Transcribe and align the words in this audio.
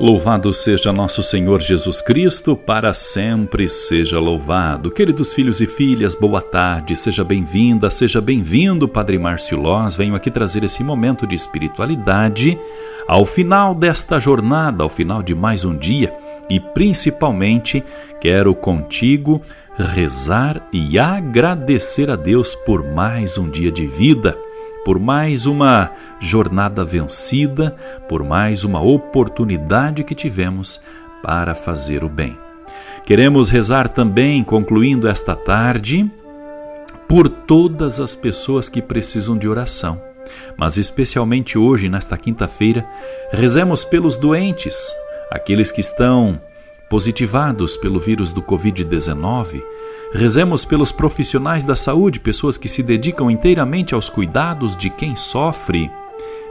Louvado 0.00 0.52
seja 0.52 0.92
nosso 0.92 1.22
Senhor 1.22 1.62
Jesus 1.62 2.02
Cristo, 2.02 2.56
para 2.56 2.92
sempre 2.92 3.68
seja 3.68 4.18
louvado. 4.18 4.90
Queridos 4.90 5.32
filhos 5.32 5.60
e 5.60 5.68
filhas, 5.68 6.16
boa 6.16 6.42
tarde, 6.42 6.96
seja 6.96 7.22
bem-vinda, 7.22 7.88
seja 7.88 8.20
bem-vindo, 8.20 8.88
Padre 8.88 9.20
Márcio 9.20 9.56
Loz. 9.56 9.94
Venho 9.94 10.16
aqui 10.16 10.32
trazer 10.32 10.64
esse 10.64 10.82
momento 10.82 11.28
de 11.28 11.36
espiritualidade 11.36 12.58
ao 13.06 13.24
final 13.24 13.72
desta 13.72 14.18
jornada, 14.18 14.82
ao 14.82 14.90
final 14.90 15.22
de 15.22 15.32
mais 15.32 15.64
um 15.64 15.76
dia 15.76 16.12
e 16.50 16.58
principalmente 16.58 17.84
quero 18.20 18.52
contigo 18.52 19.40
rezar 19.78 20.68
e 20.72 20.98
agradecer 20.98 22.10
a 22.10 22.16
Deus 22.16 22.56
por 22.56 22.82
mais 22.82 23.38
um 23.38 23.48
dia 23.48 23.70
de 23.70 23.86
vida 23.86 24.36
por 24.84 24.98
mais 24.98 25.46
uma 25.46 25.90
jornada 26.20 26.84
vencida, 26.84 27.74
por 28.08 28.22
mais 28.22 28.64
uma 28.64 28.82
oportunidade 28.82 30.04
que 30.04 30.14
tivemos 30.14 30.80
para 31.22 31.54
fazer 31.54 32.04
o 32.04 32.08
bem. 32.08 32.38
Queremos 33.04 33.50
rezar 33.50 33.88
também, 33.88 34.42
concluindo 34.44 35.08
esta 35.08 35.34
tarde, 35.34 36.10
por 37.08 37.28
todas 37.28 38.00
as 38.00 38.14
pessoas 38.14 38.68
que 38.68 38.80
precisam 38.80 39.36
de 39.36 39.48
oração. 39.48 40.00
Mas 40.56 40.78
especialmente 40.78 41.58
hoje, 41.58 41.88
nesta 41.88 42.16
quinta-feira, 42.16 42.86
rezemos 43.30 43.84
pelos 43.84 44.16
doentes, 44.16 44.94
aqueles 45.30 45.70
que 45.70 45.80
estão 45.80 46.40
positivados 46.88 47.76
pelo 47.76 47.98
vírus 47.98 48.32
do 48.32 48.42
Covid-19, 48.42 49.62
Rezemos 50.14 50.64
pelos 50.64 50.92
profissionais 50.92 51.64
da 51.64 51.74
saúde, 51.74 52.20
pessoas 52.20 52.56
que 52.56 52.68
se 52.68 52.84
dedicam 52.84 53.28
inteiramente 53.28 53.94
aos 53.94 54.08
cuidados 54.08 54.76
de 54.76 54.88
quem 54.88 55.16
sofre. 55.16 55.90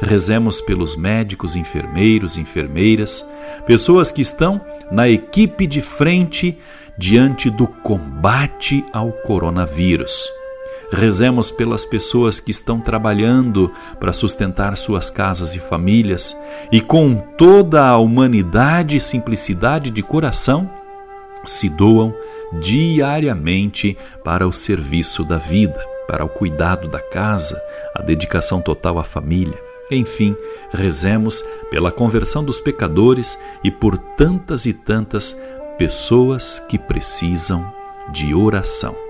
Rezemos 0.00 0.62
pelos 0.62 0.96
médicos, 0.96 1.56
enfermeiros, 1.56 2.38
enfermeiras, 2.38 3.22
pessoas 3.66 4.10
que 4.10 4.22
estão 4.22 4.62
na 4.90 5.10
equipe 5.10 5.66
de 5.66 5.82
frente 5.82 6.56
diante 6.96 7.50
do 7.50 7.66
combate 7.66 8.82
ao 8.94 9.12
coronavírus. 9.12 10.39
Rezemos 10.92 11.50
pelas 11.50 11.84
pessoas 11.84 12.40
que 12.40 12.50
estão 12.50 12.80
trabalhando 12.80 13.72
para 14.00 14.12
sustentar 14.12 14.76
suas 14.76 15.08
casas 15.10 15.54
e 15.54 15.60
famílias 15.60 16.36
e 16.72 16.80
com 16.80 17.14
toda 17.14 17.86
a 17.86 17.96
humanidade 17.96 18.96
e 18.96 19.00
simplicidade 19.00 19.90
de 19.90 20.02
coração 20.02 20.68
se 21.44 21.68
doam 21.68 22.14
diariamente 22.60 23.96
para 24.24 24.46
o 24.46 24.52
serviço 24.52 25.24
da 25.24 25.38
vida, 25.38 25.80
para 26.08 26.24
o 26.24 26.28
cuidado 26.28 26.88
da 26.88 27.00
casa, 27.00 27.60
a 27.94 28.02
dedicação 28.02 28.60
total 28.60 28.98
à 28.98 29.04
família. 29.04 29.58
Enfim, 29.90 30.36
rezemos 30.72 31.44
pela 31.70 31.90
conversão 31.90 32.44
dos 32.44 32.60
pecadores 32.60 33.38
e 33.62 33.70
por 33.70 33.96
tantas 33.96 34.66
e 34.66 34.72
tantas 34.72 35.36
pessoas 35.78 36.60
que 36.68 36.78
precisam 36.78 37.72
de 38.12 38.34
oração. 38.34 39.09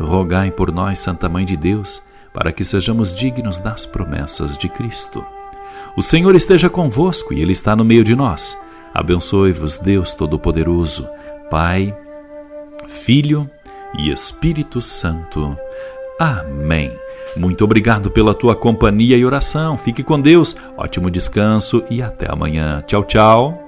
Rogai 0.00 0.50
por 0.50 0.72
nós, 0.72 0.98
Santa 0.98 1.28
Mãe 1.28 1.44
de 1.44 1.56
Deus, 1.56 2.02
para 2.32 2.52
que 2.52 2.64
sejamos 2.64 3.14
dignos 3.14 3.60
das 3.60 3.86
promessas 3.86 4.56
de 4.56 4.68
Cristo. 4.68 5.24
O 5.96 6.02
Senhor 6.02 6.34
esteja 6.36 6.70
convosco 6.70 7.34
e 7.34 7.40
Ele 7.40 7.52
está 7.52 7.74
no 7.74 7.84
meio 7.84 8.04
de 8.04 8.14
nós. 8.14 8.56
Abençoe-vos, 8.94 9.78
Deus 9.78 10.12
Todo-Poderoso, 10.12 11.08
Pai, 11.50 11.96
Filho 12.86 13.50
e 13.98 14.10
Espírito 14.10 14.80
Santo. 14.80 15.56
Amém. 16.18 16.92
Muito 17.36 17.64
obrigado 17.64 18.10
pela 18.10 18.34
tua 18.34 18.56
companhia 18.56 19.16
e 19.16 19.24
oração. 19.24 19.76
Fique 19.76 20.02
com 20.02 20.20
Deus, 20.20 20.56
ótimo 20.76 21.10
descanso 21.10 21.84
e 21.90 22.02
até 22.02 22.30
amanhã. 22.30 22.82
Tchau, 22.86 23.04
tchau. 23.04 23.67